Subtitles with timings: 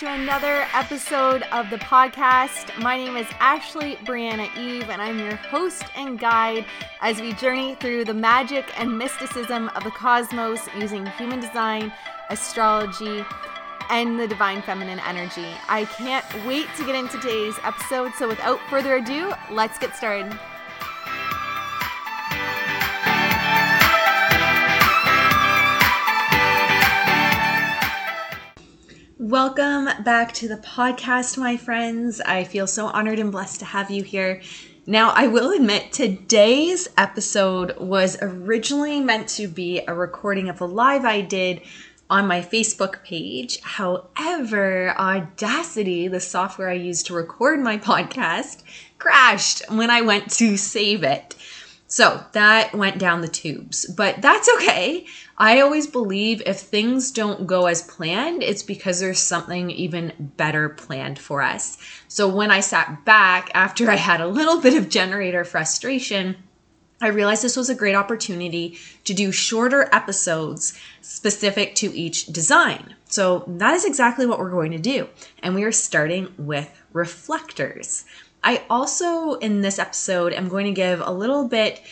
[0.00, 2.76] To another episode of the podcast.
[2.80, 6.64] My name is Ashley Briana Eve, and I'm your host and guide
[7.00, 11.92] as we journey through the magic and mysticism of the cosmos using human design,
[12.28, 13.24] astrology,
[13.88, 15.46] and the divine feminine energy.
[15.68, 20.36] I can't wait to get into today's episode, so without further ado, let's get started.
[29.44, 32.18] Welcome back to the podcast, my friends.
[32.18, 34.40] I feel so honored and blessed to have you here.
[34.86, 40.64] Now, I will admit today's episode was originally meant to be a recording of a
[40.64, 41.60] live I did
[42.08, 43.60] on my Facebook page.
[43.60, 48.62] However, Audacity, the software I use to record my podcast,
[48.98, 51.34] crashed when I went to save it.
[51.86, 55.06] So that went down the tubes, but that's okay.
[55.36, 60.68] I always believe if things don't go as planned, it's because there's something even better
[60.68, 61.76] planned for us.
[62.06, 66.36] So when I sat back after I had a little bit of generator frustration,
[67.00, 72.94] I realized this was a great opportunity to do shorter episodes specific to each design.
[73.06, 75.08] So that is exactly what we're going to do.
[75.42, 78.04] And we are starting with reflectors.
[78.44, 81.82] I also, in this episode, am going to give a little bit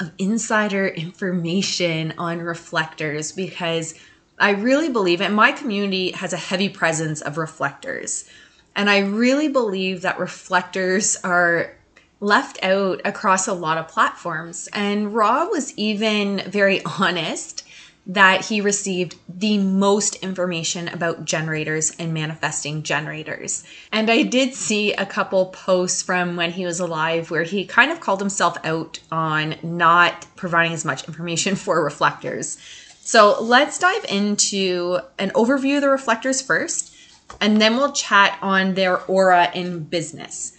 [0.00, 3.94] of insider information on reflectors because
[4.38, 8.28] I really believe, and my community has a heavy presence of reflectors.
[8.74, 11.74] And I really believe that reflectors are
[12.20, 14.68] left out across a lot of platforms.
[14.72, 17.65] And Rob was even very honest
[18.06, 23.64] that he received the most information about generators and manifesting generators.
[23.90, 27.90] And I did see a couple posts from when he was alive where he kind
[27.90, 32.58] of called himself out on not providing as much information for reflectors.
[33.00, 36.94] So let's dive into an overview of the reflectors first,
[37.40, 40.52] and then we'll chat on their aura in business.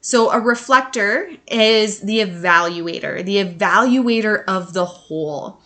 [0.00, 5.60] So, a reflector is the evaluator, the evaluator of the whole.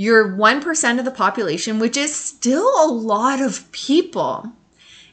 [0.00, 4.50] You're 1% of the population, which is still a lot of people.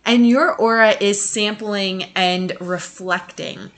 [0.06, 3.70] And your aura is sampling and reflecting.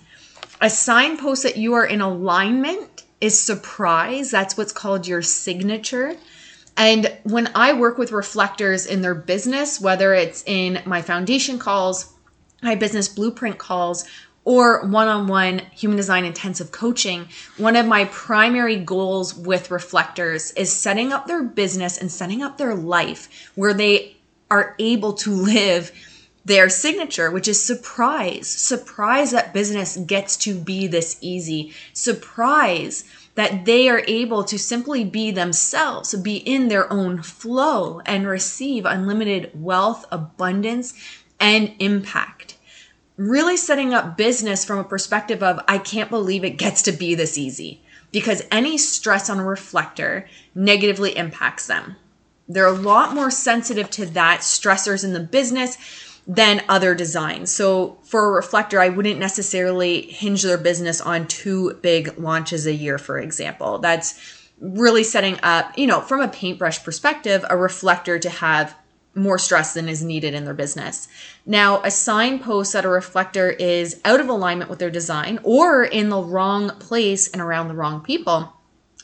[0.61, 4.29] A signpost that you are in alignment is surprise.
[4.29, 6.15] That's what's called your signature.
[6.77, 12.13] And when I work with reflectors in their business, whether it's in my foundation calls,
[12.61, 14.05] my business blueprint calls,
[14.49, 20.49] or one on one human design intensive coaching, one of my primary goals with reflectors
[20.53, 24.17] is setting up their business and setting up their life where they
[24.49, 25.91] are able to live
[26.45, 28.47] their signature, which is surprise.
[28.47, 31.71] Surprise that business gets to be this easy.
[31.93, 33.03] Surprise
[33.35, 38.87] that they are able to simply be themselves, be in their own flow, and receive
[38.87, 40.95] unlimited wealth, abundance,
[41.39, 42.55] and impact
[43.19, 47.15] really setting up business from a perspective of, I can't believe it gets to be
[47.15, 47.81] this easy
[48.13, 51.97] because any stress on a reflector negatively impacts them.
[52.47, 55.77] They're a lot more sensitive to that stressors in the business
[56.25, 57.51] than other designs.
[57.51, 62.73] So for a reflector, I wouldn't necessarily hinge their business on two big launches a
[62.73, 63.79] year, for example.
[63.79, 68.75] That's really setting up, you know, from a paintbrush perspective, a reflector to have
[69.19, 71.07] more stress than is needed in their business.
[71.45, 76.09] Now, a signpost that a reflector is out of alignment with their design or in
[76.09, 78.53] the wrong place and around the wrong people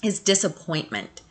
[0.04, 1.22] is disappointment.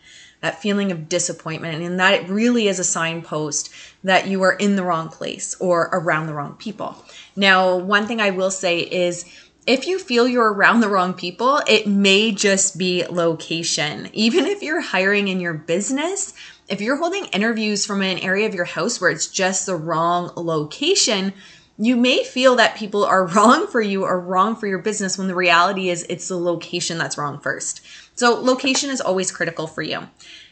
[0.40, 3.70] That feeling of disappointment, and that it really is a signpost
[4.02, 7.02] that you are in the wrong place or around the wrong people.
[7.34, 9.24] Now, one thing I will say is
[9.66, 14.10] if you feel you're around the wrong people, it may just be location.
[14.12, 16.34] Even if you're hiring in your business,
[16.68, 20.32] if you're holding interviews from an area of your house where it's just the wrong
[20.36, 21.32] location,
[21.76, 25.28] you may feel that people are wrong for you or wrong for your business when
[25.28, 27.80] the reality is it's the location that's wrong first.
[28.14, 30.08] So, location is always critical for you.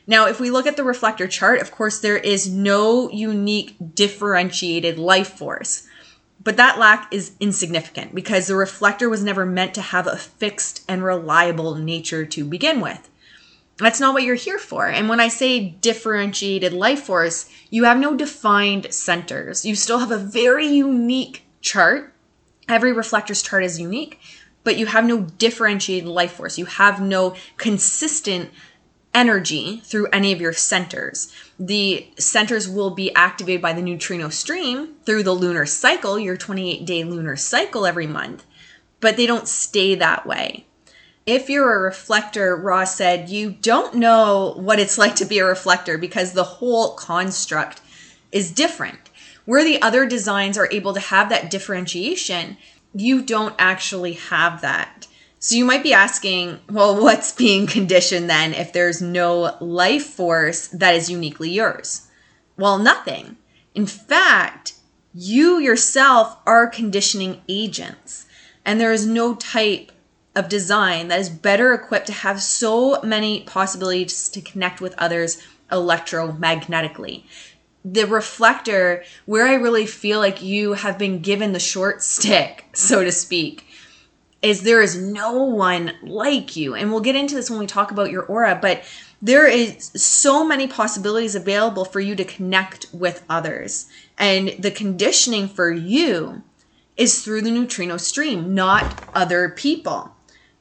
[0.06, 4.98] Now, if we look at the reflector chart, of course, there is no unique differentiated
[4.98, 5.86] life force.
[6.42, 10.84] But that lack is insignificant because the reflector was never meant to have a fixed
[10.88, 13.08] and reliable nature to begin with.
[13.78, 14.86] That's not what you're here for.
[14.86, 19.64] And when I say differentiated life force, you have no defined centers.
[19.64, 22.12] You still have a very unique chart.
[22.68, 24.20] Every reflector's chart is unique,
[24.62, 26.58] but you have no differentiated life force.
[26.58, 28.50] You have no consistent
[29.14, 31.32] energy through any of your centers.
[31.58, 36.84] The centers will be activated by the neutrino stream through the lunar cycle, your 28
[36.86, 38.44] day lunar cycle every month,
[39.00, 40.66] but they don't stay that way
[41.26, 45.44] if you're a reflector, Ra's said, you don't know what it's like to be a
[45.44, 47.80] reflector because the whole construct
[48.32, 48.98] is different.
[49.44, 52.56] Where the other designs are able to have that differentiation,
[52.94, 55.06] you don't actually have that.
[55.38, 60.68] So you might be asking, well, what's being conditioned then if there's no life force
[60.68, 62.08] that is uniquely yours?
[62.56, 63.36] Well, nothing.
[63.74, 64.74] In fact,
[65.14, 68.26] you yourself are conditioning agents,
[68.64, 69.91] and there is no type
[70.34, 75.42] of design that is better equipped to have so many possibilities to connect with others
[75.70, 77.24] electromagnetically.
[77.84, 83.04] The reflector, where I really feel like you have been given the short stick, so
[83.04, 83.66] to speak,
[84.40, 86.74] is there is no one like you.
[86.74, 88.82] And we'll get into this when we talk about your aura, but
[89.20, 93.86] there is so many possibilities available for you to connect with others.
[94.18, 96.42] And the conditioning for you
[96.96, 100.11] is through the neutrino stream, not other people.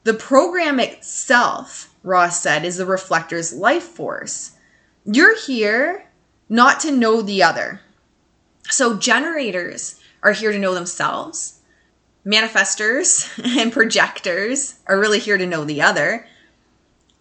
[0.04, 4.54] The program itself, Ra's said, is the reflector's life force.
[5.06, 6.08] You're here
[6.50, 7.82] not to know the other.
[8.70, 11.60] So, generators are here to know themselves.
[12.26, 16.28] Manifestors and projectors are really here to know the other.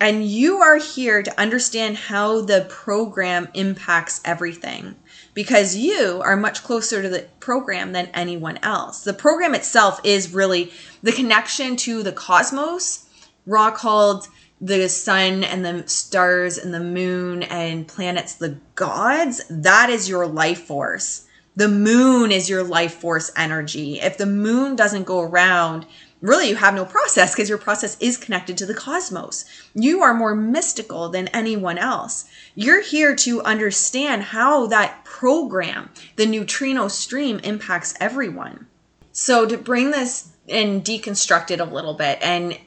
[0.00, 4.97] And you are here to understand how the program impacts everything
[5.40, 9.04] because you are much closer to the program than anyone else.
[9.04, 10.70] The program itself is really
[11.02, 13.06] the connection to the cosmos.
[13.46, 14.28] Ra called
[14.60, 19.40] the sun and the stars and the moon and planets the gods.
[19.48, 21.26] That is your life force.
[21.56, 23.98] The moon is your life force energy.
[23.98, 25.86] If the moon doesn't go around,
[26.20, 29.44] really you have no process because your process is connected to the cosmos.
[29.75, 32.26] You are more mystical than anyone else.
[32.55, 38.67] You're here to understand how that program, the neutrino stream, impacts everyone.
[39.12, 42.58] So, to bring this and deconstruct it a little bit, and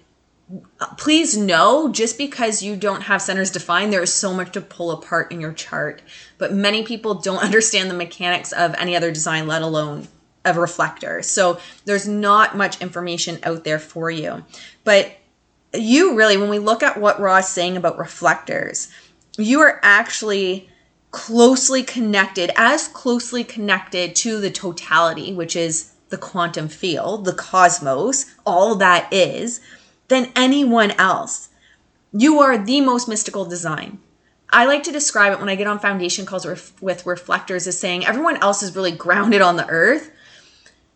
[0.79, 4.61] uh, please know just because you don't have centers defined, there is so much to
[4.61, 6.01] pull apart in your chart.
[6.37, 10.07] But many people don't understand the mechanics of any other design, let alone
[10.45, 11.21] a reflector.
[11.21, 14.43] So there's not much information out there for you.
[14.83, 15.15] But
[15.73, 18.91] you really, when we look at what Ra's saying about reflectors,
[19.37, 20.69] you are actually
[21.11, 28.35] closely connected, as closely connected to the totality, which is the quantum field, the cosmos,
[28.45, 29.61] all that is,
[30.07, 31.49] than anyone else.
[32.11, 33.99] You are the most mystical design.
[34.51, 38.05] I like to describe it when I get on foundation calls with reflectors as saying
[38.05, 40.11] everyone else is really grounded on the earth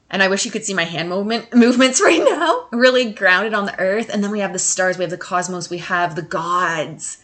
[0.09, 2.67] and I wish you could see my hand movement movements right now.
[2.71, 4.09] Really grounded on the earth.
[4.09, 7.17] And then we have the stars, we have the cosmos, we have the gods,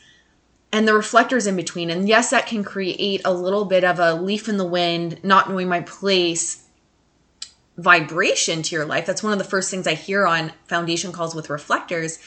[0.71, 1.89] and the reflectors in between.
[1.89, 5.49] And yes, that can create a little bit of a leaf in the wind, not
[5.49, 6.65] knowing my place
[7.77, 9.05] vibration to your life.
[9.05, 12.19] That's one of the first things I hear on foundation calls with reflectors.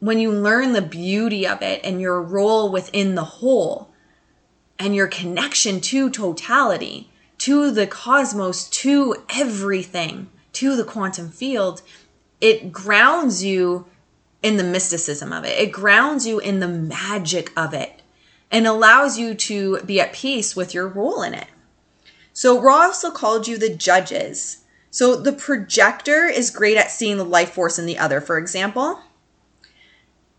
[0.00, 3.90] When you learn the beauty of it and your role within the whole
[4.78, 11.80] and your connection to totality to the cosmos, to everything, to the quantum field,
[12.38, 13.86] it grounds you
[14.42, 15.58] in the mysticism of it.
[15.58, 18.02] It grounds you in the magic of it
[18.50, 21.46] and allows you to be at peace with your role in it.
[22.34, 24.58] So, Ra also called you the judges.
[24.90, 28.20] So, the projector is great at seeing the life force in the other.
[28.20, 29.00] For example,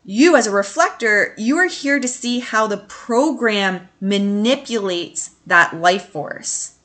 [0.05, 6.10] you as a reflector, you are here to see how the program manipulates that life
[6.10, 6.75] force.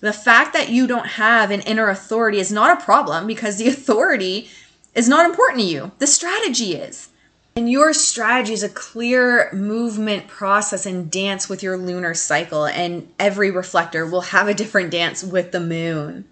[0.00, 3.68] The fact that you don't have an inner authority is not a problem because the
[3.74, 4.48] authority
[4.94, 5.92] is not important to you.
[5.98, 7.08] The strategy is.
[7.56, 12.64] And your strategy is a clear movement process and dance with your lunar cycle.
[12.64, 16.26] And every reflector will have a different dance with the moon.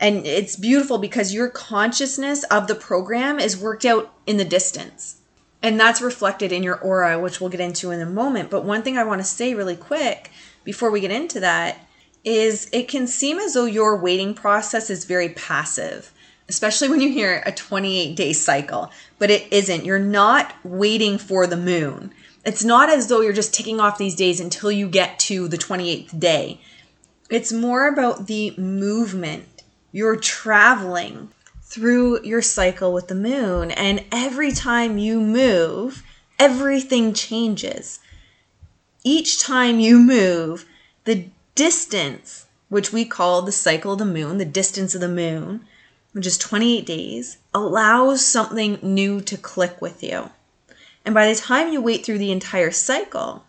[0.00, 5.16] And it's beautiful because your consciousness of the program is worked out in the distance.
[5.62, 8.50] And that's reflected in your aura, which we'll get into in a moment.
[8.50, 10.32] But one thing I want to say really quick
[10.64, 11.86] before we get into that
[12.24, 16.12] is it can seem as though your waiting process is very passive,
[16.48, 19.84] especially when you hear a 28 day cycle, but it isn't.
[19.84, 22.12] You're not waiting for the moon.
[22.44, 25.58] It's not as though you're just ticking off these days until you get to the
[25.58, 26.60] 28th day.
[27.30, 29.62] It's more about the movement.
[29.92, 31.30] You're traveling
[31.62, 36.02] through your cycle with the moon, and every time you move,
[36.38, 38.00] everything changes.
[39.04, 40.66] Each time you move,
[41.04, 45.64] the distance, which we call the cycle of the moon, the distance of the moon,
[46.12, 50.30] which is 28 days, allows something new to click with you.
[51.04, 53.44] And by the time you wait through the entire cycle,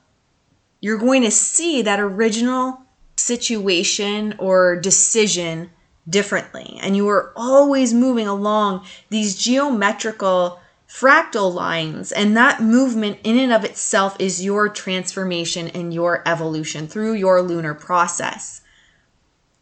[0.81, 2.81] you're going to see that original
[3.15, 5.69] situation or decision
[6.09, 6.77] differently.
[6.81, 10.59] And you are always moving along these geometrical
[10.93, 12.11] fractal lines.
[12.11, 17.41] And that movement, in and of itself, is your transformation and your evolution through your
[17.41, 18.61] lunar process.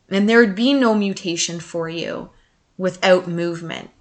[0.09, 2.31] And there would be no mutation for you
[2.77, 3.91] without movement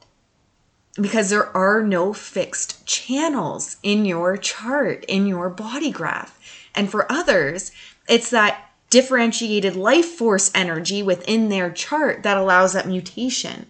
[1.01, 6.37] because there are no fixed channels in your chart, in your body graph.
[6.75, 7.71] And for others,
[8.09, 13.67] it's that differentiated life force energy within their chart that allows that mutation.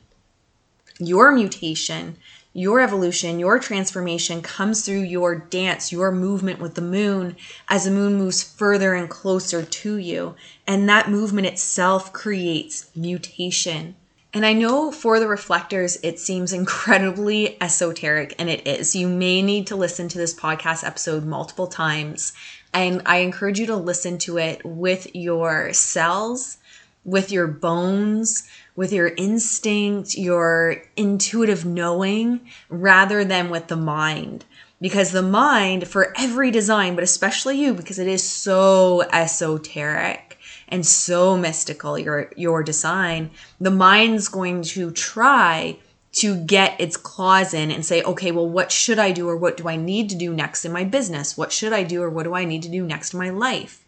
[0.99, 2.17] Your mutation,
[2.53, 7.37] your evolution, your transformation comes through your dance, your movement with the moon
[7.69, 10.35] as the moon moves further and closer to you.
[10.67, 13.95] And that movement itself creates mutation.
[14.33, 18.95] And I know for the reflectors, it seems incredibly esoteric, and it is.
[18.95, 22.33] You may need to listen to this podcast episode multiple times.
[22.73, 26.59] And I encourage you to listen to it with your cells,
[27.05, 34.45] with your bones, with your instinct, your intuitive knowing, rather than with the mind.
[34.81, 40.31] Because the mind, for every design, but especially you, because it is so esoteric,
[40.71, 43.31] and so mystical your your design
[43.61, 45.77] the mind's going to try
[46.13, 49.57] to get its claws in and say okay well what should i do or what
[49.57, 52.25] do i need to do next in my business what should i do or what
[52.25, 53.80] do i need to do next in my life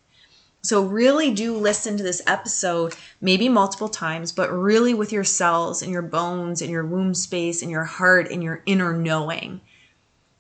[0.64, 5.83] so really do listen to this episode maybe multiple times but really with your cells
[5.83, 9.61] and your bones and your womb space and your heart and your inner knowing.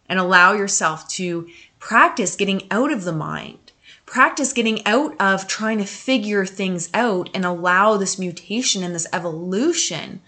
[0.08, 1.48] And allow yourself to
[1.80, 3.72] practice getting out of the mind.
[4.06, 9.06] Practice getting out of trying to figure things out and allow this mutation and this
[9.12, 10.20] evolution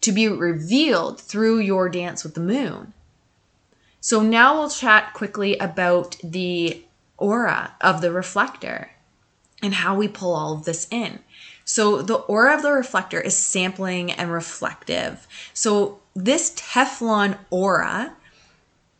[0.00, 2.92] to be revealed through your dance with the moon.
[4.00, 6.82] So now we'll chat quickly about the
[7.16, 8.90] aura of the reflector
[9.62, 11.20] and how we pull all of this in.
[11.64, 15.26] So the aura of the reflector is sampling and reflective.
[15.54, 18.16] So this Teflon aura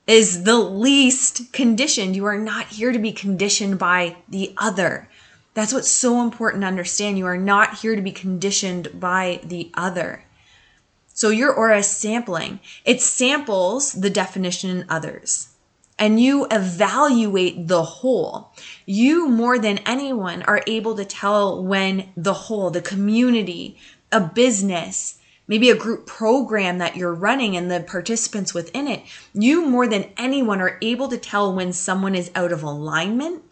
[0.07, 2.17] is the least conditioned.
[2.17, 5.09] You are not here to be conditioned by the other.
[5.55, 7.19] That's what's so important to understand.
[7.19, 10.25] You are not here to be conditioned by the other.
[11.13, 12.61] So your aura is sampling.
[12.85, 15.49] It samples the definition in others.
[16.01, 18.53] And you evaluate the whole.
[18.87, 23.79] You, more than anyone, are able to tell when the whole, the community,
[24.11, 29.03] a business, maybe a group program that you're running and the participants within it,
[29.35, 33.43] you more than anyone are able to tell when someone is out of alignment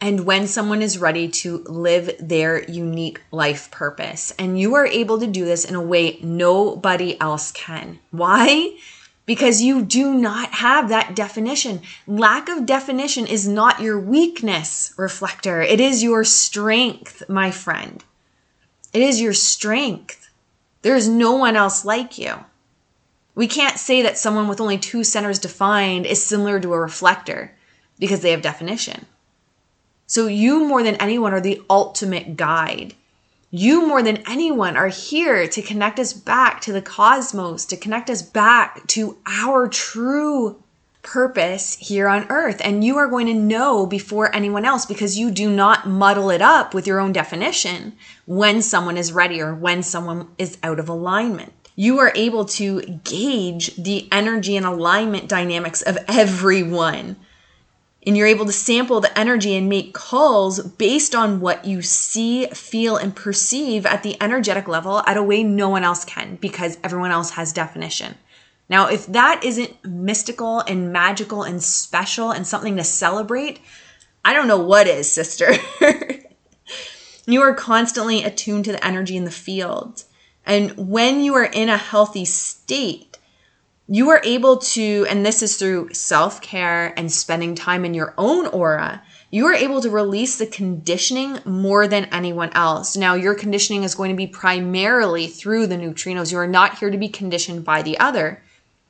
[0.00, 4.34] and when someone is ready to live their unique life purpose.
[4.38, 7.98] And you are able to do this in a way nobody else can.
[8.10, 8.76] Why?
[9.26, 11.82] Because you do not have that definition.
[12.06, 15.60] Lack of definition is not your weakness, reflector.
[15.60, 18.04] It is your strength, my friend.
[18.92, 20.30] It is your strength.
[20.82, 22.44] There is no one else like you.
[23.34, 27.54] We can't say that someone with only two centers defined is similar to a reflector
[27.98, 29.06] because they have definition.
[30.06, 32.94] So, you more than anyone are the ultimate guide.
[33.58, 38.10] You more than anyone are here to connect us back to the cosmos, to connect
[38.10, 40.62] us back to our true
[41.00, 42.60] purpose here on earth.
[42.62, 46.42] And you are going to know before anyone else because you do not muddle it
[46.42, 47.94] up with your own definition
[48.26, 51.54] when someone is ready or when someone is out of alignment.
[51.76, 57.16] You are able to gauge the energy and alignment dynamics of everyone.
[58.06, 62.46] And you're able to sample the energy and make calls based on what you see,
[62.46, 66.78] feel, and perceive at the energetic level at a way no one else can because
[66.84, 68.14] everyone else has definition.
[68.68, 73.60] Now, if that isn't mystical and magical and special and something to celebrate,
[74.24, 75.52] I don't know what is, sister.
[77.26, 80.04] you are constantly attuned to the energy in the field.
[80.44, 83.15] And when you are in a healthy state,
[83.88, 88.14] you are able to, and this is through self care and spending time in your
[88.18, 92.96] own aura, you are able to release the conditioning more than anyone else.
[92.96, 96.32] Now, your conditioning is going to be primarily through the neutrinos.
[96.32, 98.42] You are not here to be conditioned by the other.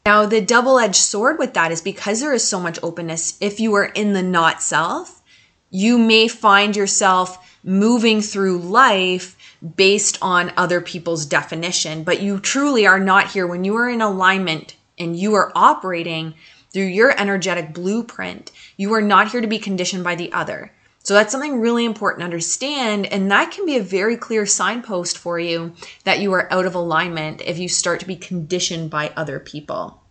[0.06, 3.60] Now, the double edged sword with that is because there is so much openness, if
[3.60, 5.22] you are in the not self,
[5.70, 9.36] you may find yourself moving through life
[9.74, 14.00] based on other people's definition, but you truly are not here when you are in
[14.00, 16.34] alignment and you are operating
[16.72, 18.52] through your energetic blueprint.
[18.76, 20.72] You are not here to be conditioned by the other.
[21.02, 23.06] So that's something really important to understand.
[23.06, 25.72] And that can be a very clear signpost for you
[26.02, 30.02] that you are out of alignment if you start to be conditioned by other people.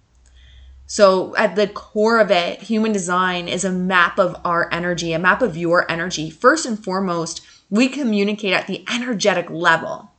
[0.88, 5.20] So, at the core of it, human design is a map of our energy, a
[5.20, 6.30] map of your energy.
[6.30, 10.12] First and foremost, we communicate at the energetic level.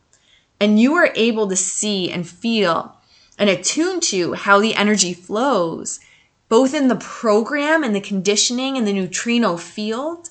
[0.61, 2.96] And you are able to see and feel
[3.38, 6.00] and attune to how the energy flows
[6.49, 10.28] both in the program and the conditioning and the neutrino field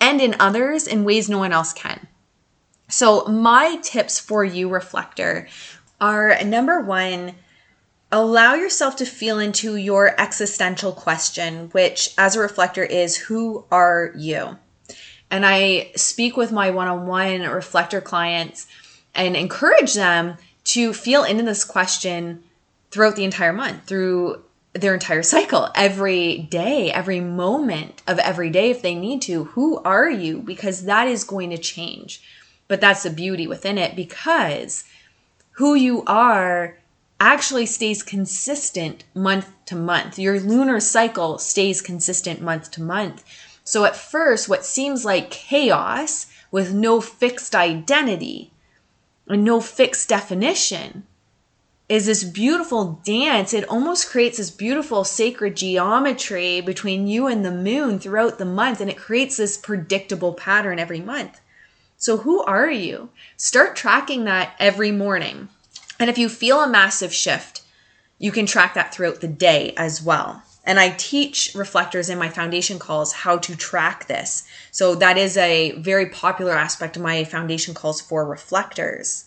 [0.00, 2.06] and in others in ways no one else can.
[2.88, 5.48] So, my tips for you, reflector,
[6.00, 7.34] are number one,
[8.12, 14.12] allow yourself to feel into your existential question, which as a reflector is who are
[14.16, 14.58] you?
[15.30, 18.66] And I speak with my one on one reflector clients
[19.14, 22.42] and encourage them to feel into this question
[22.90, 24.42] throughout the entire month, through
[24.72, 29.44] their entire cycle, every day, every moment of every day, if they need to.
[29.44, 30.40] Who are you?
[30.40, 32.22] Because that is going to change.
[32.66, 34.84] But that's the beauty within it because
[35.52, 36.76] who you are
[37.20, 40.18] actually stays consistent month to month.
[40.18, 43.24] Your lunar cycle stays consistent month to month.
[43.62, 48.50] So at first, what seems like chaos with no fixed identity
[49.28, 51.06] and no fixed definition
[51.88, 53.52] is this beautiful dance.
[53.52, 58.80] It almost creates this beautiful sacred geometry between you and the moon throughout the month,
[58.80, 61.40] and it creates this predictable pattern every month.
[61.96, 63.10] So, who are you?
[63.36, 65.48] Start tracking that every morning.
[66.00, 67.62] And if you feel a massive shift,
[68.18, 70.42] you can track that throughout the day as well.
[70.64, 74.44] And I teach reflectors in my foundation calls how to track this.
[74.70, 79.26] So, that is a very popular aspect of my foundation calls for reflectors.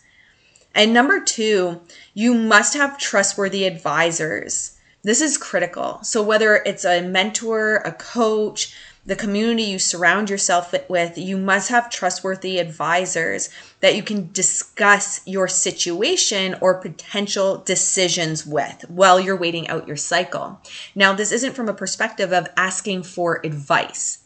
[0.74, 1.82] And number two,
[2.13, 4.77] you must have trustworthy advisors.
[5.03, 6.00] This is critical.
[6.03, 8.75] So, whether it's a mentor, a coach,
[9.07, 13.49] the community you surround yourself with, you must have trustworthy advisors
[13.79, 19.95] that you can discuss your situation or potential decisions with while you're waiting out your
[19.95, 20.61] cycle.
[20.93, 24.19] Now, this isn't from a perspective of asking for advice.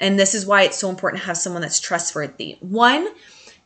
[0.00, 2.56] And this is why it's so important to have someone that's trustworthy.
[2.60, 3.08] One,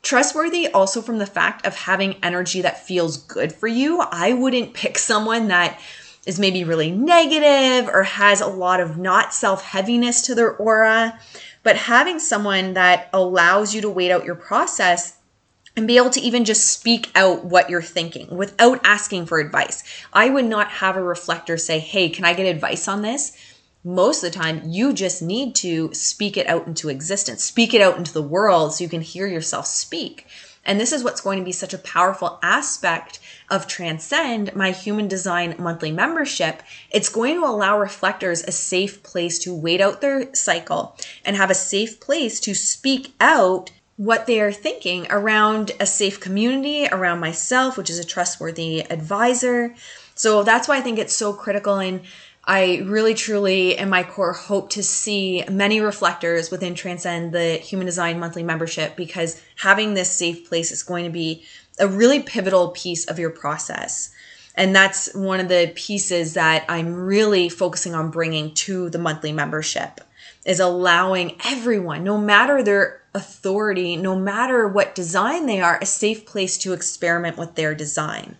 [0.02, 4.00] Trustworthy also from the fact of having energy that feels good for you.
[4.12, 5.80] I wouldn't pick someone that
[6.26, 11.18] is maybe really negative or has a lot of not self heaviness to their aura,
[11.62, 15.16] but having someone that allows you to wait out your process
[15.76, 19.84] and be able to even just speak out what you're thinking without asking for advice.
[20.12, 23.36] I would not have a reflector say, Hey, can I get advice on this?
[23.86, 27.80] most of the time you just need to speak it out into existence, speak it
[27.80, 30.26] out into the world so you can hear yourself speak.
[30.64, 35.08] And this is what's going to be such a powerful aspect of Transcend, my human
[35.08, 36.62] design monthly membership.
[36.90, 41.50] It's going to allow reflectors a safe place to wait out their cycle and have
[41.50, 47.20] a safe place to speak out what they are thinking around a safe community, around
[47.20, 49.74] myself, which is a trustworthy advisor.
[50.14, 52.02] So that's why I think it's so critical And
[52.48, 57.86] I really truly in my core hope to see many reflectors within Transcend the Human
[57.86, 61.44] Design monthly membership because having this safe place is going to be
[61.78, 64.10] a really pivotal piece of your process.
[64.54, 69.32] And that's one of the pieces that I'm really focusing on bringing to the monthly
[69.32, 70.00] membership
[70.46, 76.24] is allowing everyone, no matter their authority, no matter what design they are, a safe
[76.24, 78.36] place to experiment with their design.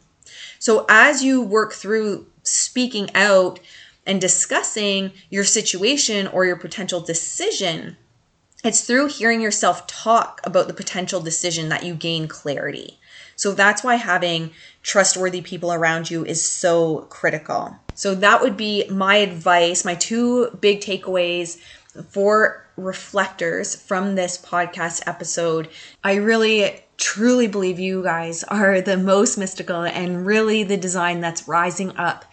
[0.59, 3.59] So as you work through speaking out
[4.07, 7.97] and discussing your situation or your potential decision,
[8.65, 12.99] it's through hearing yourself talk about the potential decision that you gain clarity.
[13.47, 14.51] So that's why having
[14.83, 17.77] trustworthy people around you is so critical.
[17.95, 21.61] So that would be my advice, my two big takeaways
[22.09, 25.69] for reflectors from this podcast episode.
[26.03, 31.47] I really truly believe you guys are the most mystical and really the design that's
[31.47, 32.25] rising up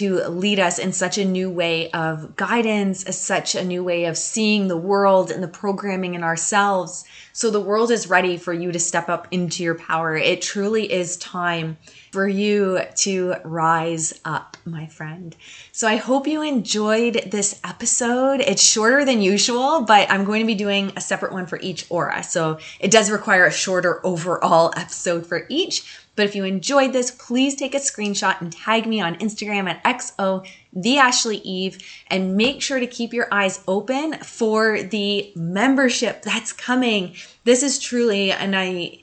[0.00, 4.16] to lead us in such a new way of guidance, such a new way of
[4.16, 7.04] seeing the world and the programming in ourselves.
[7.34, 10.16] So the world is ready for you to step up into your power.
[10.16, 11.76] It truly is time
[12.12, 15.36] for you to rise up, my friend.
[15.70, 18.40] So I hope you enjoyed this episode.
[18.40, 21.86] It's shorter than usual, but I'm going to be doing a separate one for each
[21.90, 22.22] aura.
[22.22, 25.84] So it does require a shorter overall episode for each.
[26.20, 29.82] But if you enjoyed this, please take a screenshot and tag me on Instagram at
[29.84, 31.78] XO the Ashley Eve
[32.08, 37.14] and make sure to keep your eyes open for the membership that's coming.
[37.44, 39.02] This is truly, and I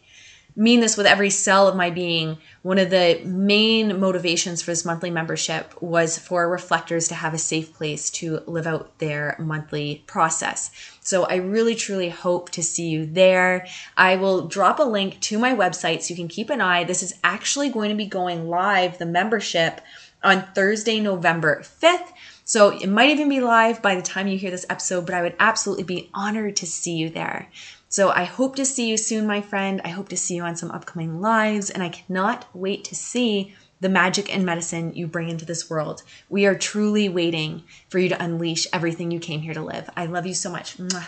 [0.57, 2.39] mean this with every cell of my being.
[2.63, 7.37] One of the main motivations for this monthly membership was for reflectors to have a
[7.37, 10.71] safe place to live out their monthly process.
[11.01, 13.67] So I really truly hope to see you there.
[13.95, 16.83] I will drop a link to my website so you can keep an eye.
[16.83, 19.79] This is actually going to be going live, the membership,
[20.23, 22.11] on Thursday, November 5th.
[22.43, 25.21] So it might even be live by the time you hear this episode, but I
[25.21, 27.49] would absolutely be honored to see you there.
[27.89, 29.81] So I hope to see you soon, my friend.
[29.83, 33.55] I hope to see you on some upcoming lives, and I cannot wait to see
[33.79, 36.03] the magic and medicine you bring into this world.
[36.29, 39.89] We are truly waiting for you to unleash everything you came here to live.
[39.95, 40.77] I love you so much.
[40.77, 41.07] Mwah.